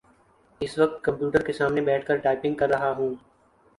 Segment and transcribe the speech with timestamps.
[0.61, 3.13] اس وقت کمپیوٹر کے سامنے بیٹھ کر ٹائپنگ کر رہا ہوں